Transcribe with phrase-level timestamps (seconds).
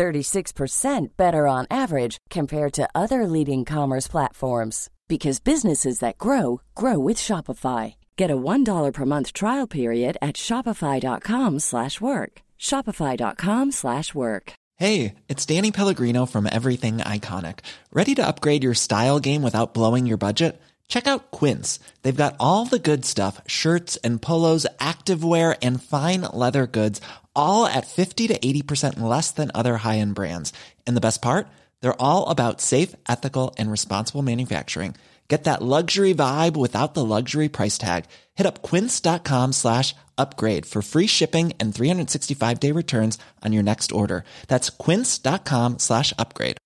[0.00, 6.98] 36% better on average compared to other leading commerce platforms because businesses that grow grow
[6.98, 7.94] with Shopify.
[8.16, 12.32] Get a $1 per month trial period at shopify.com/work.
[12.58, 14.52] shopify.com/work.
[14.84, 17.58] Hey, it's Danny Pellegrino from Everything Iconic.
[17.92, 20.58] Ready to upgrade your style game without blowing your budget?
[20.90, 21.78] Check out Quince.
[22.02, 27.00] They've got all the good stuff, shirts and polos, activewear and fine leather goods,
[27.34, 30.52] all at 50 to 80% less than other high-end brands.
[30.86, 31.48] And the best part?
[31.82, 34.94] They're all about safe, ethical, and responsible manufacturing.
[35.28, 38.06] Get that luxury vibe without the luxury price tag.
[38.34, 44.24] Hit up quince.com slash upgrade for free shipping and 365-day returns on your next order.
[44.48, 46.56] That's quince.com slash upgrade.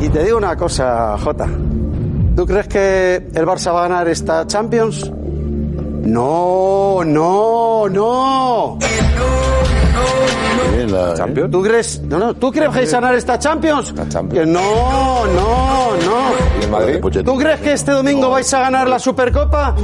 [0.00, 1.48] Y te digo una cosa, Jota.
[2.36, 5.10] ¿Tú crees que el Barça va a ganar esta Champions?
[6.04, 8.78] No, no, no.
[11.16, 11.50] ¿Champions?
[11.50, 12.00] ¿Tú crees?
[12.02, 12.34] No, no.
[12.34, 13.94] ¿Tú crees que vais a ganar esta Champions?
[14.08, 14.48] Champions.
[14.48, 16.60] No, no, no.
[16.60, 17.22] ¿Y el Madrid?
[17.24, 19.74] ¿Tú crees que este domingo vais a ganar la Supercopa?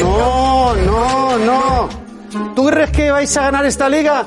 [0.00, 1.88] No, no, no.
[2.54, 4.24] ¿Tú crees que vais a ganar esta liga?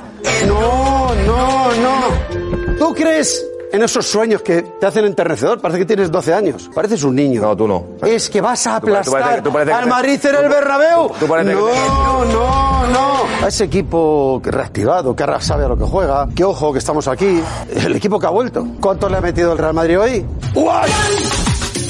[0.47, 2.77] No, no, no.
[2.77, 5.59] ¿Tú crees en esos sueños que te hacen enternecedor?
[5.61, 6.69] Parece que tienes 12 años.
[6.73, 7.41] Pareces un niño.
[7.41, 7.85] No, tú no.
[8.05, 10.49] Es que vas a Tú parece- tú aplastar parece- tú parece al Madrid en el
[10.49, 11.11] Bernabéu.
[11.19, 13.09] tú no, te- no, no.
[13.43, 17.07] A ese equipo reactivado, que ahora sabe a lo que juega, que ojo que estamos
[17.07, 17.41] aquí,
[17.73, 18.65] el equipo que ha vuelto.
[18.81, 20.25] ¿Cuánto le ha metido el Real Madrid hoy?
[20.55, 20.91] ¡One,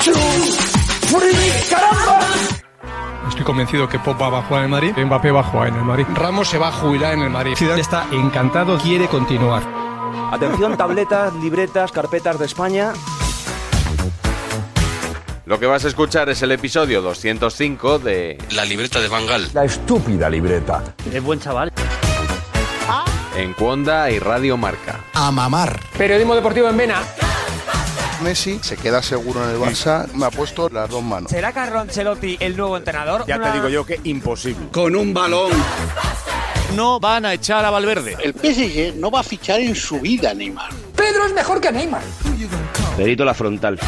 [0.03, 0.13] two,
[1.17, 1.33] three,
[1.69, 2.19] ¡Caramba!
[3.29, 5.75] Estoy convencido que Pogba va a jugar en el Madrid, Mbappé va a jugar en
[5.75, 7.53] el Madrid, Ramos se va a jubilar en el Madrid.
[7.55, 9.61] Zidane está encantado, quiere continuar.
[10.31, 12.93] Atención, tabletas, libretas, carpetas de España.
[15.45, 19.49] Lo que vas a escuchar es el episodio 205 de La libreta de Bangal.
[19.53, 20.83] La estúpida libreta.
[21.11, 21.71] Es buen chaval.
[23.35, 24.99] En Cuonda y Radio Marca.
[25.13, 25.79] A mamar.
[25.97, 27.01] Periodismo deportivo en Vena.
[28.21, 30.11] Messi se queda seguro en el Barça.
[30.13, 31.31] Me ha puesto las dos manos.
[31.31, 33.25] ¿Será Carlo Ancelotti el nuevo entrenador?
[33.25, 34.67] Ya te digo yo que imposible.
[34.71, 35.51] Con un balón.
[36.75, 38.15] No van a echar a Valverde.
[38.23, 40.71] El PSG no va a fichar en su vida, Neymar.
[40.95, 42.03] Pedro es mejor que Neymar.
[42.95, 43.79] Perito la frontal.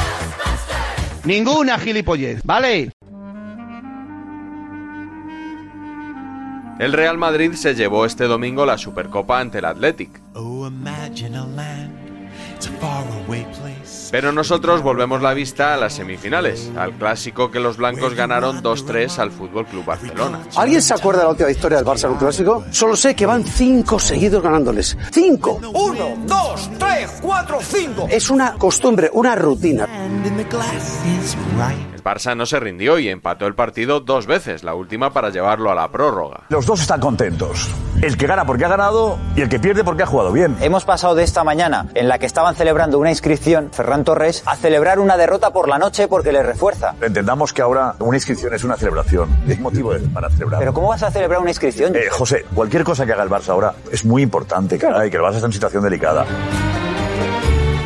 [1.23, 2.91] Ninguna gilipollez, ¿vale?
[6.79, 10.19] El Real Madrid se llevó este domingo la Supercopa ante el Athletic.
[14.11, 19.17] Pero nosotros volvemos la vista a las semifinales, al clásico que los blancos ganaron 2-3
[19.19, 20.41] al Fútbol Club Barcelona.
[20.57, 22.65] ¿Alguien se acuerda de la última historia del Barça en un clásico?
[22.71, 24.97] Solo sé que van cinco seguidos ganándoles.
[25.11, 25.59] ¡Cinco!
[25.73, 28.07] Uno, dos, tres, cuatro, cinco.
[28.09, 29.87] Es una costumbre, una rutina.
[32.01, 35.69] El Barça no se rindió y empató el partido dos veces, la última para llevarlo
[35.71, 36.41] a la prórroga.
[36.49, 37.69] Los dos están contentos.
[38.01, 40.57] El que gana porque ha ganado y el que pierde porque ha jugado bien.
[40.61, 44.55] Hemos pasado de esta mañana, en la que estaban celebrando una inscripción, Ferran Torres, a
[44.55, 46.95] celebrar una derrota por la noche porque le refuerza.
[47.01, 49.29] Entendamos que ahora una inscripción es una celebración.
[49.47, 50.57] Es motivo de- para celebrar.
[50.59, 51.95] Pero ¿cómo vas a celebrar una inscripción?
[51.95, 54.79] Eh, José, cualquier cosa que haga el Barça ahora es muy importante.
[54.79, 56.25] Caray, que el Barça está en situación delicada.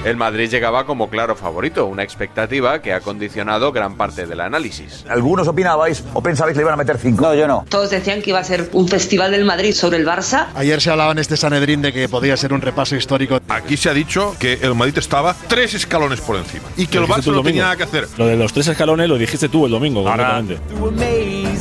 [0.05, 5.03] El Madrid llegaba como claro favorito, una expectativa que ha condicionado gran parte del análisis.
[5.09, 7.23] Algunos opinabais o pensabais que le iban a meter cinco.
[7.23, 7.66] No, yo no.
[7.67, 10.45] Todos decían que iba a ser un festival del Madrid sobre el Barça.
[10.53, 13.39] Ayer se hablaba en este Sanedrín de que podía ser un repaso histórico.
[13.49, 17.05] Aquí se ha dicho que el Madrid estaba tres escalones por encima y que el
[17.05, 18.07] Barça no tenía nada que hacer.
[18.16, 20.59] Lo de los tres escalones lo dijiste tú el domingo, completamente.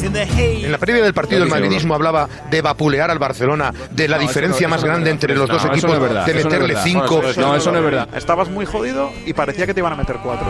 [0.04, 4.69] En la previa del partido el madridismo hablaba de vapulear al Barcelona, de la diferencia
[4.69, 7.22] más grande entre los dos equipos, de meterle cinco.
[7.37, 8.08] No, eso no es verdad.
[8.14, 10.46] Estabas muy jodido y parecía que te iban a meter cuatro.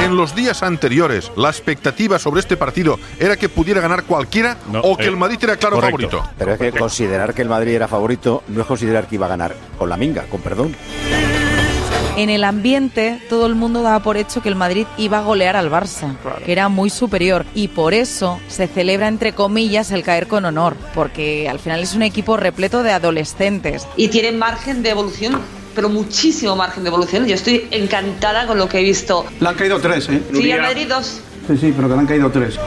[0.00, 4.80] En los días anteriores, la expectativa sobre este partido era que pudiera ganar cualquiera No,
[4.80, 6.08] o que eh, el Madrid era claro correcto.
[6.08, 6.30] favorito.
[6.38, 9.30] Pero es que considerar que el Madrid era favorito no es considerar que iba a
[9.30, 10.74] ganar con la minga, con perdón.
[12.18, 15.54] En el ambiente, todo el mundo daba por hecho que el Madrid iba a golear
[15.54, 17.46] al Barça, que era muy superior.
[17.54, 21.94] Y por eso se celebra, entre comillas, el caer con honor, porque al final es
[21.94, 23.86] un equipo repleto de adolescentes.
[23.96, 25.40] Y tienen margen de evolución,
[25.76, 27.24] pero muchísimo margen de evolución.
[27.24, 29.24] Yo estoy encantada con lo que he visto.
[29.38, 30.20] Le han caído tres, ¿eh?
[30.34, 31.20] Sí, al Madrid dos.
[31.46, 32.58] Sí, sí, pero que le han caído tres.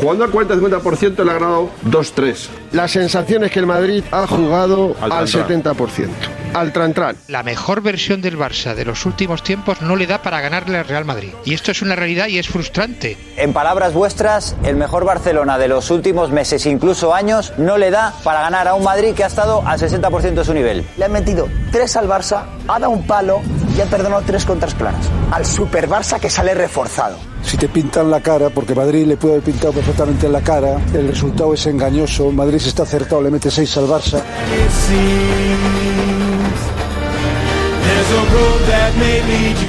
[0.00, 2.48] jugando al 40-50% le ha ganado 2-3.
[2.72, 5.62] La sensación es que el Madrid ha jugado Al al, tran-tran.
[5.76, 6.08] 70%.
[6.54, 7.16] Al Trantran.
[7.28, 10.86] La mejor versión del Barça de los últimos tiempos no le da para ganarle al
[10.86, 11.30] Real Madrid.
[11.44, 13.16] Y esto es una realidad y es frustrante.
[13.36, 18.14] En palabras vuestras, el mejor Barcelona de los últimos meses, incluso años, no le da
[18.22, 20.84] para ganar a un Madrid que ha estado al 60% de su nivel.
[20.98, 23.40] Le han metido tres al Barça, ha dado un palo
[23.76, 25.06] y ha perdonado tres contras claras.
[25.30, 27.16] Al Super Barça que sale reforzado.
[27.42, 30.78] Si te pintan la cara, porque Madrid le puede haber pintado perfectamente en la cara,
[30.94, 34.22] el resultado es engañoso, Madrid se está acertado, le mete 6 al Barça.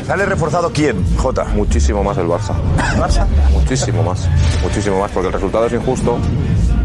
[0.05, 1.45] ¿Sale reforzado quién, Jota?
[1.45, 2.53] Muchísimo más el Barça.
[2.99, 3.25] ¿Barça?
[3.51, 4.27] Muchísimo más.
[4.61, 6.17] Muchísimo más, porque el resultado es injusto.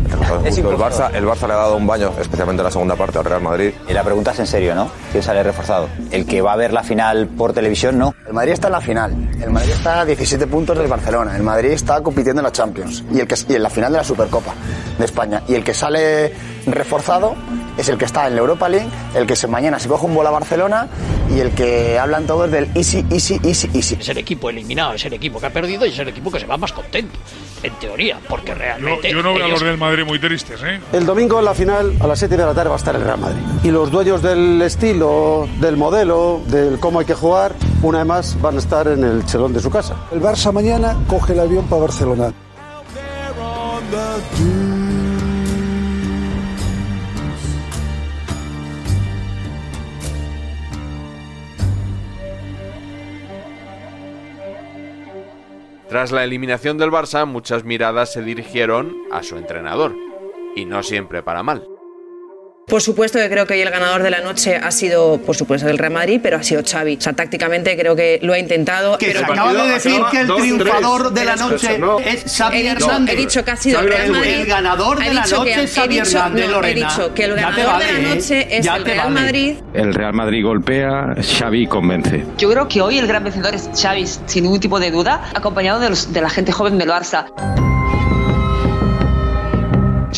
[0.04, 0.76] El, resultado es Es injusto.
[0.76, 0.92] el.
[0.92, 3.42] Barça, el Barça le ha dado un baño, especialmente en la segunda parte al Real
[3.42, 3.72] Madrid.
[3.88, 4.88] Y la pregunta es en serio, ¿no?
[5.10, 5.88] ¿Quién sale reforzado?
[6.10, 7.98] ¿El que va a ver la final por televisión?
[7.98, 8.14] No.
[8.26, 9.30] El Madrid está en la final.
[9.42, 11.36] El Madrid está a 17 puntos del Barcelona.
[11.36, 13.04] El Madrid está compitiendo en la Champions.
[13.12, 14.54] Y, el que, y en la final de la Supercopa
[14.96, 15.42] de España.
[15.48, 16.32] Y el que sale
[16.66, 17.34] reforzado
[17.76, 20.14] es el que está en la Europa League, el que se, mañana se coge un
[20.14, 20.88] bola a Barcelona
[21.34, 23.96] y el que hablan todos del easy, easy, easy, easy.
[24.00, 26.40] Es el equipo eliminado, es el equipo que ha perdido y es el equipo que
[26.40, 27.18] se va más contento,
[27.62, 29.10] en teoría, porque realmente.
[29.10, 30.80] Yo no veo a los del Madrid muy tristes, ¿eh?
[30.92, 33.02] El domingo en la final, a las 7 de la tarde, va a estar el
[33.02, 33.40] Real Madrid.
[33.62, 38.40] Y los dueños del estilo, del modelo, del cómo hay que jugar, una vez más
[38.40, 39.96] van a estar en el chelón de su casa.
[40.12, 42.32] El Barça mañana coge el avión para Barcelona.
[55.88, 59.96] Tras la eliminación del Barça, muchas miradas se dirigieron a su entrenador.
[60.54, 61.77] Y no siempre para mal.
[62.68, 65.66] Por supuesto que creo que hoy el ganador de la noche ha sido, por supuesto,
[65.68, 66.96] el Real Madrid, pero ha sido Xavi.
[66.96, 68.98] O sea, tácticamente creo que lo ha intentado.
[68.98, 72.74] Que pero se acaba de decir que el triunfador de la noche es Xavi he
[72.74, 73.14] dicho, Hernández.
[73.14, 74.10] he dicho que ha sido el Real.
[74.10, 74.30] Madrid.
[74.34, 76.68] El ganador de He la dicho noche que- es Xavi he dicho- Hernández, no, Lorena.
[76.68, 78.14] He dicho que el ganador de la ¿eh?
[78.14, 79.20] noche es Ya el Real vale.
[79.20, 79.56] Madrid.
[79.72, 82.24] El Real Madrid golpea, Xavi convence.
[82.36, 85.80] Yo creo que hoy el gran vencedor es Xavi, sin ningún tipo de duda, acompañado
[85.80, 87.26] de, los- de la gente joven del Barça.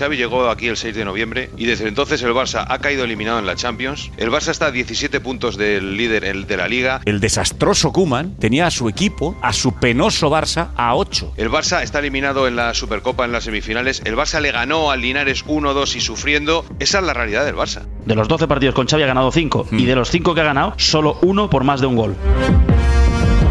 [0.01, 3.39] Xavi llegó aquí el 6 de noviembre y desde entonces el Barça ha caído eliminado
[3.39, 4.11] en la Champions.
[4.17, 7.03] El Barça está a 17 puntos del líder el- de la liga.
[7.05, 11.35] El desastroso Kuman tenía a su equipo, a su penoso Barça, a 8.
[11.37, 14.01] El Barça está eliminado en la Supercopa en las semifinales.
[14.07, 16.65] El Barça le ganó al Linares 1-2 y sufriendo.
[16.79, 17.83] Esa es la realidad del Barça.
[18.07, 20.45] De los 12 partidos con Xavi ha ganado 5 y de los 5 que ha
[20.45, 22.17] ganado, solo uno por más de un gol.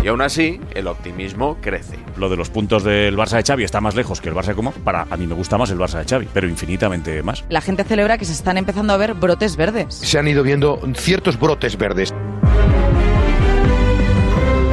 [0.01, 1.97] Y aún así, el optimismo crece.
[2.17, 4.55] Lo de los puntos del Barça de Xavi está más lejos que el Barça de
[4.55, 4.73] Kuman.
[4.83, 7.43] Para a mí me gusta más el Barça de Xavi, pero infinitamente más.
[7.49, 9.93] La gente celebra que se están empezando a ver brotes verdes.
[9.95, 12.13] Se han ido viendo ciertos brotes verdes.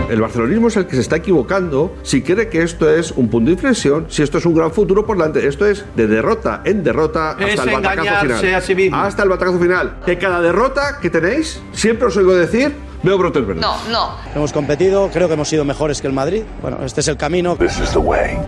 [0.09, 3.47] El barcelonismo es el que se está equivocando si cree que esto es un punto
[3.47, 5.49] de inflexión, si esto es un gran futuro por delante.
[5.49, 8.55] Esto es de derrota en derrota hasta Es el batacazo final.
[8.55, 8.97] a sí mismo.
[8.97, 9.99] Hasta el batacazo final.
[10.07, 12.73] Que cada derrota que tenéis, siempre os oigo decir,
[13.07, 13.63] veo brotes verdes.
[13.63, 14.11] No, no.
[14.35, 16.43] Hemos competido, creo que hemos sido mejores que el Madrid.
[16.61, 17.57] Bueno, este es el camino.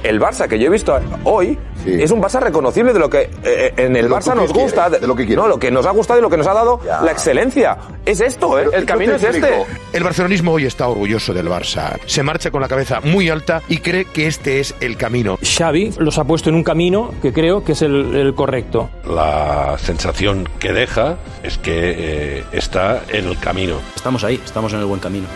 [0.02, 3.72] El Barça que yo he visto hoy es un Barça reconocible de lo que eh,
[3.76, 5.40] en el lo Barça que nos gusta, de lo que quiere.
[5.40, 7.78] no, lo que nos ha gustado y lo que nos ha dado la excelencia.
[8.04, 8.66] Es esto, ¿eh?
[8.72, 9.64] el camino es este.
[9.92, 11.98] El barcelonismo hoy está orgulloso del Barça.
[12.06, 15.38] Se marcha con la cabeza muy alta y cree que este es el camino.
[15.42, 18.90] Xavi los ha puesto en un camino que creo que es el, el correcto.
[19.04, 23.76] La sensación que deja es que eh, está en el camino.
[23.94, 25.26] Estamos ahí, estamos en el buen camino.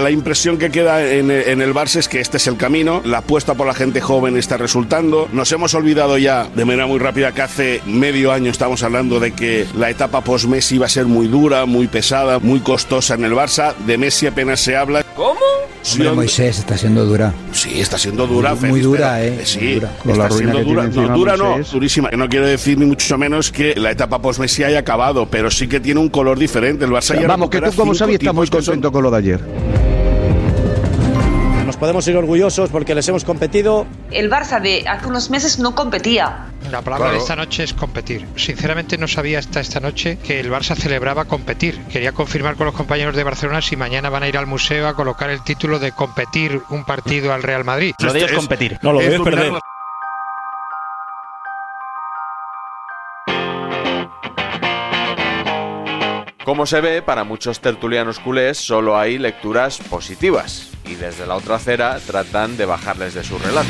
[0.00, 3.54] La impresión que queda en, el Barça es que este es el camino, la apuesta
[3.54, 5.26] por la gente joven está resultando.
[5.32, 9.32] Nos hemos olvidado ya de manera muy rápida que hace medio año estamos hablando de
[9.32, 13.32] que la etapa post-Messi iba a ser muy dura, muy pesada, muy costosa en el
[13.32, 13.74] Barça.
[13.86, 15.05] De Messi apenas se habla.
[15.16, 15.40] ¿Cómo?
[15.92, 17.32] Hombre, Moisés está siendo dura.
[17.52, 18.50] Sí, está siendo dura.
[18.54, 19.40] Muy Félix, dura, ¿eh?
[19.44, 19.88] Sí, Muy dura.
[19.88, 20.90] está Con la ruina siendo que dura.
[20.90, 22.10] tiene No, dura no, durísima.
[22.10, 25.80] No quiero decir ni mucho menos que la etapa post-Messi haya acabado, pero sí que
[25.80, 26.84] tiene un color diferente.
[26.84, 29.10] El Barça ya Vamos, que tú como Xavi estás muy que son- contento con lo
[29.10, 29.40] de ayer.
[31.64, 33.86] Nos podemos ir orgullosos porque les hemos competido.
[34.10, 36.46] El Barça de hace unos meses no competía.
[36.70, 37.12] La palabra Claro.
[37.12, 38.26] de esta noche es competir.
[38.36, 41.78] Sinceramente no sabía hasta esta noche que el Barça celebraba competir.
[41.92, 44.94] Quería confirmar con los compañeros de Barcelona si mañana van a ir al museo a
[44.94, 47.94] colocar el título de competir un partido al Real Madrid.
[48.00, 48.78] Lo de ellos es- competir.
[48.82, 49.52] No, lo debes dominar perder.
[49.54, 49.60] la-
[56.44, 61.56] Como se ve, para muchos tertulianos culés solo hay lecturas positivas, y desde la otra
[61.56, 63.68] acera tratan de bajarles de su relato.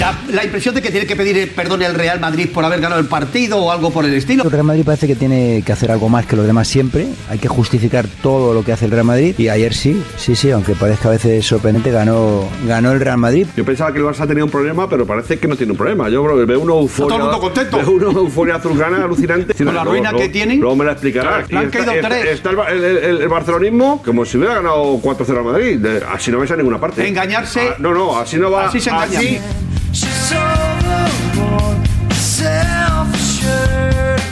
[0.00, 3.00] Da la impresión de que tiene que pedir perdón al Real Madrid por haber ganado
[3.00, 4.42] el partido o algo por el estilo.
[4.42, 7.06] El Real Madrid parece que tiene que hacer algo más que los demás siempre.
[7.30, 9.36] Hay que justificar todo lo que hace el Real Madrid.
[9.38, 13.46] Y ayer sí, sí, sí, aunque parezca a veces sorprendente, ganó, ganó el Real Madrid.
[13.56, 16.08] Yo pensaba que el Barça tenía un problema, pero parece que no tiene un problema.
[16.08, 17.08] Yo creo que veo una euforia.
[17.08, 17.76] todo el mundo contento.
[17.76, 19.54] Veo una euforia azulgrana alucinante.
[19.54, 20.58] Con la ruina que tienen.
[20.58, 21.44] Luego me la explicará.
[21.44, 21.62] Caído
[21.94, 22.26] está, tres.
[22.30, 25.86] está el, el- el- el barcelonismo como si hubiera ganado 4-0 al Madrid.
[26.12, 27.06] Así no vais a ninguna parte.
[27.06, 27.60] Engañarse.
[27.70, 28.66] Ah, no, no, así no va.
[28.66, 29.18] Así se engaña.
[29.20, 29.38] así-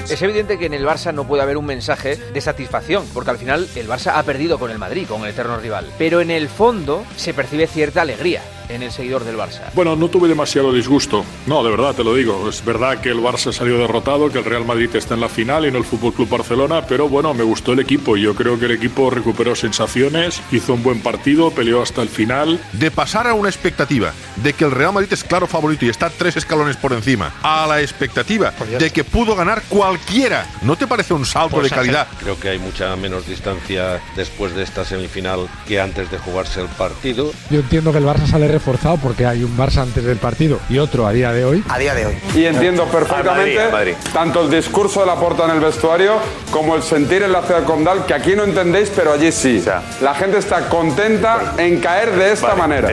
[0.08, 3.38] Es evidente que en el Barça no puede haber un mensaje de satisfacción, porque al
[3.38, 5.90] final el Barça ha perdido con el Madrid, con el eterno rival.
[5.98, 9.70] Pero en el fondo se percibe cierta alegría en el seguidor del Barça.
[9.74, 11.24] Bueno, no tuve demasiado disgusto.
[11.46, 12.48] No, de verdad te lo digo.
[12.48, 15.66] Es verdad que el Barça salió derrotado, que el Real Madrid está en la final
[15.66, 18.16] y no el Fútbol Club Barcelona, pero bueno, me gustó el equipo.
[18.16, 22.60] Yo creo que el equipo recuperó sensaciones, hizo un buen partido, peleó hasta el final.
[22.72, 26.10] De pasar a una expectativa de que el Real Madrid es claro favorito y está
[26.10, 31.14] tres escalones por encima, a la expectativa de que pudo ganar cualquiera, ¿no te parece
[31.14, 32.06] un salto de calidad?
[32.20, 36.68] Creo que hay mucha menos distancia después de esta semifinal que antes de jugarse el
[36.68, 37.32] partido.
[37.50, 40.78] Yo entiendo que el Barça sale reforzado porque hay un Barça antes del partido y
[40.78, 41.64] otro a día de hoy.
[41.68, 42.18] A día de hoy.
[42.34, 43.94] Y entiendo perfectamente Madrid, Madrid.
[44.12, 46.18] tanto el discurso de la porta en el vestuario
[46.50, 49.64] como el sentir en la ciudad condal, que aquí no entendéis, pero allí sí.
[50.00, 52.92] La gente está contenta en caer de esta manera.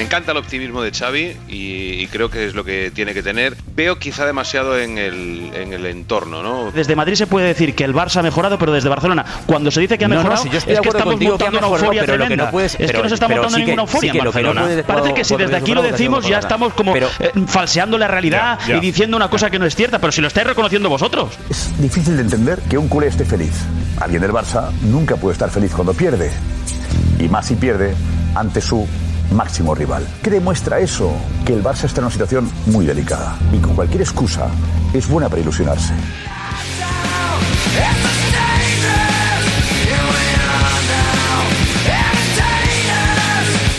[0.00, 3.22] Me encanta el optimismo de Xavi y, y creo que es lo que tiene que
[3.22, 3.54] tener.
[3.76, 6.70] Veo quizá demasiado en el, en el entorno, ¿no?
[6.70, 9.82] Desde Madrid se puede decir que el Barça ha mejorado, pero desde Barcelona, cuando se
[9.82, 11.66] dice que ha No, no, mejorado, si yo estoy es que estamos contigo que una
[11.66, 12.44] euforia pero lo que tremenda.
[12.46, 14.12] no puedes- es que pero- no se está pero montando sí que- ninguna euforia sí
[14.12, 14.66] que en lo que no Barcelona.
[14.66, 18.08] puedes- Parece que si desde aquí lo decimos ya estamos como pero- eh, falseando la
[18.08, 18.76] realidad Ya, ya.
[18.78, 21.34] y diciendo una cosa que no es cierta, pero si lo estáis reconociendo vosotros.
[21.50, 23.52] Es difícil de entender que un culé esté feliz.
[24.00, 26.30] Alguien del Barça nunca puede estar feliz cuando pierde.
[27.18, 27.94] Y más si pierde
[28.34, 28.88] ante su
[29.30, 30.06] máximo rival.
[30.22, 31.12] ¿Qué demuestra eso?
[31.44, 33.38] Que el Barça está en una situación muy delicada.
[33.52, 34.48] Y con cualquier excusa
[34.92, 35.92] es buena para ilusionarse.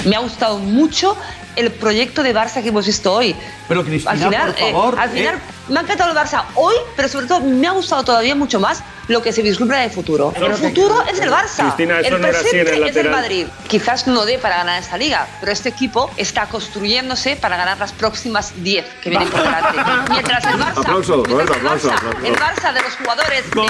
[0.05, 1.15] Me ha gustado mucho
[1.55, 3.36] el proyecto de Barça que hemos visto hoy.
[3.67, 5.31] Pero Cristina, al final, por favor, eh, al ¿eh?
[5.71, 8.83] Me ha encantado el Barça hoy, pero sobre todo me ha gustado todavía mucho más
[9.07, 10.33] lo que se vislumbra de futuro.
[10.35, 11.63] El futuro es el Barça.
[11.63, 13.09] Cristina, eso el no era así en presente el es el.
[13.09, 13.47] Madrid.
[13.67, 17.91] Quizás no dé para ganar esta liga, pero este equipo está construyéndose para ganar las
[17.91, 19.79] próximas 10 que vienen por delante.
[20.11, 22.25] Mientras el Barça, Aplauso, mientras el aplauso, Barça, aplauso.
[22.25, 23.61] el Barça de los jugadores de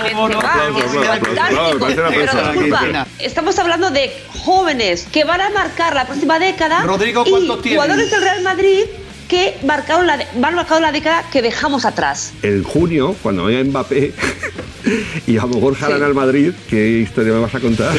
[3.19, 4.11] estamos hablando de
[4.43, 7.81] jóvenes que van a marcar la próxima década Rodrigo, y ¿cuántos tienen?
[7.81, 8.85] jugadores del Real Madrid
[9.31, 12.33] que marcaron la, van marcando la década que dejamos atrás.
[12.43, 14.11] En junio, cuando vaya Mbappé
[15.27, 17.95] y a lo mejor jalan al Madrid, ¿qué historia me vas a contar?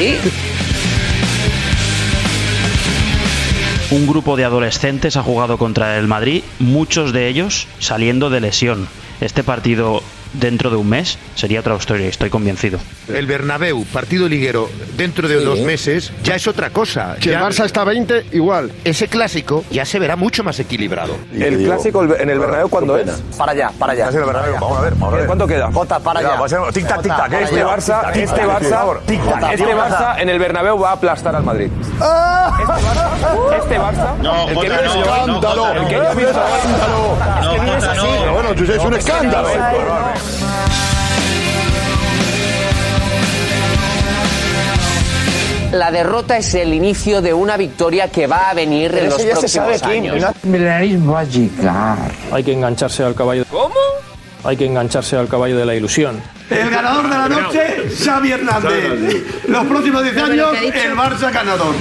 [3.89, 8.87] Un grupo de adolescentes ha jugado contra el Madrid, muchos de ellos saliendo de lesión.
[9.19, 12.79] Este partido dentro de un mes sería otra historia, estoy convencido.
[13.07, 17.15] El Bernabéu, partido liguero, dentro de dos meses, ya es otra cosa.
[17.19, 18.71] Si el Barça está 20, igual.
[18.83, 21.15] Ese clásico ya se verá mucho más equilibrado.
[21.33, 23.09] ¿El clásico en el Bernabéu cuándo es?
[23.37, 24.11] Para allá, para allá.
[24.11, 25.25] Del Bernabéu, vamos a ver, vamos a ver.
[25.27, 25.71] ¿Cuánto queda?
[25.71, 26.57] Jota, para Ya, allá.
[26.73, 27.33] tic tac, tic tac.
[27.33, 28.23] Este para Barça, allá.
[28.23, 28.97] este Barça,
[29.53, 29.75] este.
[29.75, 31.69] Barça en el Bernabéu va a aplastar al Madrid.
[33.57, 35.73] Este Barça, No, el que no, escándalo.
[35.73, 37.17] el que escándalo.
[37.53, 38.07] que así.
[38.33, 39.49] Bueno, es un escándalo.
[45.73, 49.17] La derrota es el inicio de una victoria que va a venir en Pero los
[49.17, 50.25] ya se próximos sabe, años.
[50.43, 51.97] Milenarismo va a llegar.
[52.31, 53.43] Hay que engancharse al caballo.
[53.49, 53.73] ¿Cómo?
[54.43, 56.21] Hay que engancharse al caballo de la ilusión.
[56.51, 59.47] El ganador de la noche, Xavi Hernández.
[59.47, 61.73] Los próximos 10 Pero lo años, el Barça ganador.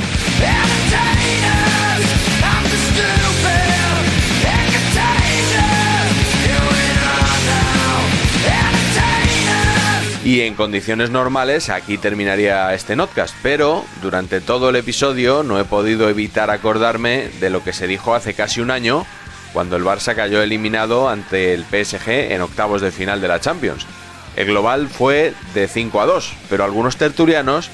[10.24, 15.64] Y en condiciones normales aquí terminaría este notcast, pero durante todo el episodio no he
[15.64, 19.04] podido evitar acordarme de lo que se dijo hace casi un año
[19.52, 23.84] cuando el Barça cayó eliminado ante el PSG en octavos de final de la Champions.
[24.36, 27.68] El global fue de 5 a 2, pero algunos tertulianos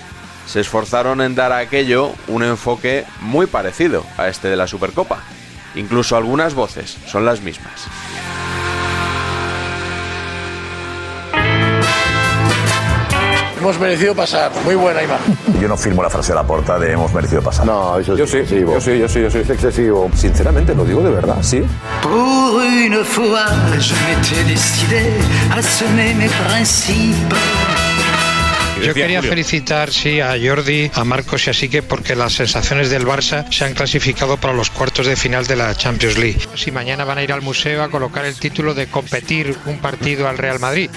[0.46, 5.22] se esforzaron en dar a aquello un enfoque muy parecido a este de la Supercopa.
[5.74, 7.86] Incluso algunas voces son las mismas.
[13.68, 14.50] Hemos merecido pasar.
[14.64, 15.37] Muy buena imagen.
[15.60, 17.66] Yo no firmo la frase de la porta de hemos merecido pasar.
[17.66, 18.72] No, eso es Yo sí, excesivo.
[18.72, 19.38] yo sí, yo sí, yo sí.
[19.40, 20.10] Es excesivo.
[20.16, 21.62] Sinceramente, lo digo de verdad, sí.
[22.00, 23.44] Pour une fois,
[23.78, 25.12] je m'étais décidé
[25.54, 27.37] à semer mes principes.
[28.82, 33.04] Yo quería felicitar, sí, a Jordi, a Marcos y a Sique porque las sensaciones del
[33.04, 36.38] Barça se han clasificado para los cuartos de final de la Champions League.
[36.54, 40.26] Si mañana van a ir al museo a colocar el título de competir un partido
[40.26, 40.88] al Real Madrid.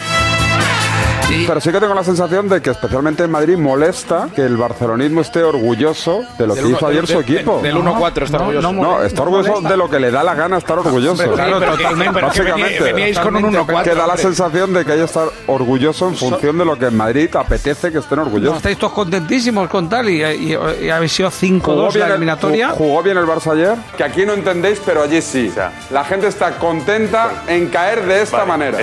[1.47, 5.21] Pero sí que tengo la sensación de que especialmente en Madrid molesta que el barcelonismo
[5.21, 7.59] esté orgulloso de lo que Del hizo uno- ayer de- su de- equipo.
[7.61, 8.71] del 1-4 está No, orgulloso.
[8.73, 9.69] No, No, está no orgulloso molesta.
[9.69, 11.23] de lo que le da la gana estar orgulloso.
[11.23, 12.83] Hombre, claro, totalmente, pero es que Básicamente.
[12.83, 14.21] veníais con un 1-4, Que da la hombre.
[14.23, 17.91] sensación de que hay que estar orgulloso en función de lo que en Madrid apetece
[17.91, 18.57] que estén No, orgullosos.
[18.57, 22.69] estáis todos contentísimos con tal y, y- y habéis sido 5-2 la el- eliminatoria.
[22.71, 23.75] ju- jugó bien el Barça ayer.
[23.97, 25.51] Que aquí no entendéis, pero allí sí.
[25.89, 28.77] la gente está contenta en caer de esta manera.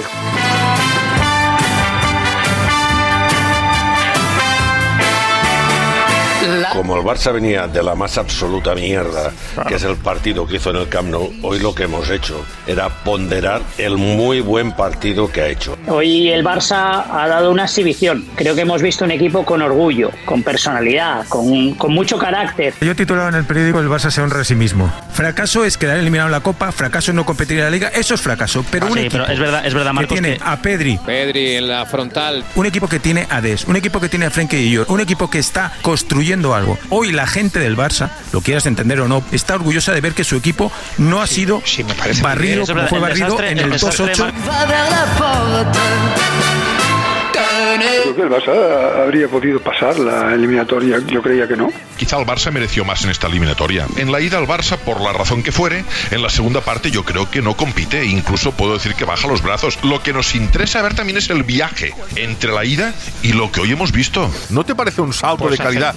[6.78, 9.32] Como el Barça venía de la más absoluta mierda,
[9.66, 12.46] que es el partido que hizo en el Camp Nou, hoy lo que hemos hecho
[12.68, 15.76] era ponderar el muy buen partido que ha hecho.
[15.88, 18.24] Hoy el Barça ha dado una exhibición.
[18.36, 22.74] Creo que hemos visto un equipo con orgullo, con personalidad, con, con mucho carácter.
[22.80, 24.88] Yo titulaba en el periódico El Barça se honra a sí mismo.
[25.12, 28.14] Fracaso es quedar eliminado en la Copa, fracaso es no competir en la Liga, eso
[28.14, 28.64] es fracaso.
[28.70, 30.62] Pero Ah, un sí, equipo pero es verdad- es verdad, que Marcos, tiene que- a
[30.62, 32.44] Pedri, Pedri en la frontal.
[32.54, 35.00] un equipo que tiene a Des, un equipo que tiene a Frenkie de Jong, un
[35.00, 36.67] equipo que está construyendo algo.
[36.90, 40.24] Hoy la gente del Barça, lo quieras entender o no, está orgullosa de ver que
[40.24, 41.62] su equipo no ha sido
[42.22, 44.32] barrido como fue el barrido desastre- en el el desastre 2-8.
[44.48, 45.78] Va vers la porte.
[48.02, 50.98] Creo que el Barça habría podido pasar la eliminatoria.
[51.06, 51.70] Yo creía que no.
[51.96, 53.86] Quizá el Barça mereció más en esta eliminatoria.
[53.96, 57.04] En la ida al Barça, por la razón que fuere, en la segunda parte yo
[57.04, 59.78] creo que no compite, incluso puedo decir que baja los brazos.
[59.82, 63.60] Lo que nos interesa ver también es el viaje entre la ida y lo que
[63.60, 64.30] hoy hemos visto.
[64.50, 65.94] ¿No te parece un salto de calidad?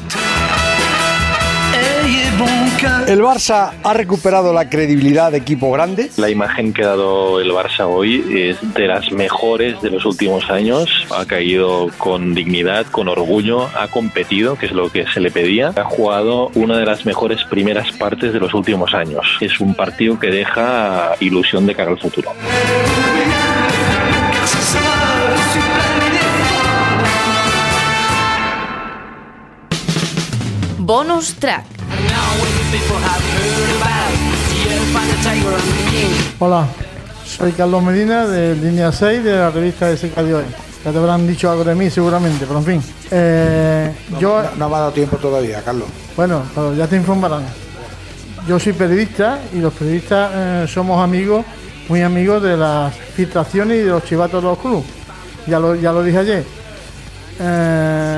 [3.08, 6.10] El Barça ha recuperado la credibilidad de equipo grande.
[6.18, 10.50] La imagen que ha dado el Barça hoy es de las mejores de los últimos
[10.50, 10.90] años.
[11.16, 15.74] Ha caído con dignidad, con orgullo, ha competido, que es lo que se le pedía.
[15.76, 19.26] Ha jugado una de las mejores primeras partes de los últimos años.
[19.42, 22.32] Es un partido que deja ilusión de cara al futuro.
[30.78, 31.81] Bonus track.
[36.40, 36.66] Hola,
[37.26, 40.44] soy Carlos Medina de Línea 6 de la revista de Seca de hoy.
[40.84, 42.84] Ya te habrán dicho algo de mí seguramente, pero en fin.
[43.12, 45.88] Eh, yo, No me ha dado tiempo todavía, Carlos.
[46.16, 47.44] bueno, pero ya te informarán.
[48.48, 51.46] Yo soy periodista y los periodistas eh, somos amigos,
[51.88, 54.86] muy amigos de las filtraciones y de los chivatos de los clubes.
[55.46, 56.44] Ya lo, ya lo dije ayer.
[57.40, 58.11] Eh,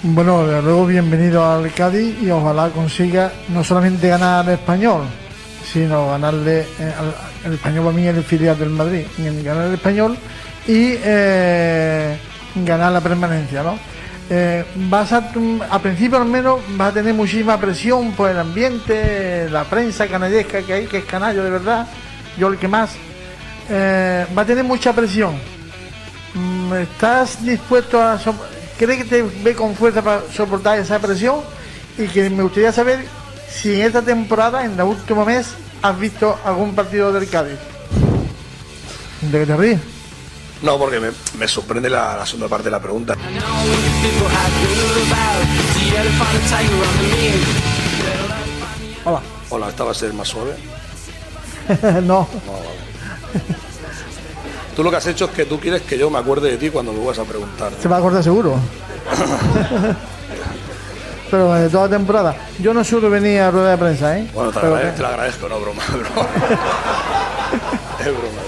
[0.00, 5.02] Bueno, de luego bienvenido al Cádiz y ojalá consiga no solamente ganar al español,
[5.72, 7.12] sino ganarle eh, al,
[7.44, 9.02] el español para mí es el filial del Madrid,
[9.42, 10.16] ganar el español
[10.68, 12.16] y eh,
[12.54, 13.76] ganar la permanencia, ¿no?
[14.30, 15.32] Eh, vas a,
[15.68, 20.62] a principio al menos vas a tener muchísima presión por el ambiente, la prensa canallesca
[20.62, 21.88] que hay, que es canallo de verdad,
[22.38, 22.90] yo el que más,
[23.68, 25.34] eh, va a tener mucha presión.
[26.34, 28.16] Mm, ¿Estás dispuesto a...
[28.78, 31.40] ¿Crees que te ve con fuerza para soportar esa presión?
[31.98, 33.04] Y que me gustaría saber
[33.50, 35.48] si en esta temporada, en el último mes,
[35.82, 37.58] has visto algún partido del Cádiz.
[39.20, 39.80] ¿De qué te ríes?
[40.62, 43.16] No, porque me, me sorprende la, la segunda parte de la pregunta.
[49.04, 49.20] Hola.
[49.50, 50.54] Hola, esta va a ser más suave.
[51.82, 52.00] no.
[52.02, 53.58] No, vale.
[54.78, 56.70] Tú lo que has hecho es que tú quieres que yo me acuerde de ti
[56.70, 57.72] cuando me vuelvas a preguntar.
[57.82, 58.54] Se va a acordar seguro.
[61.28, 62.36] Pero de toda temporada.
[62.60, 64.28] Yo no suelo venir a rueda de prensa, ¿eh?
[64.32, 66.28] Bueno, te, Pero- agradezco, te lo agradezco, no, broma, broma,
[67.98, 68.47] es broma.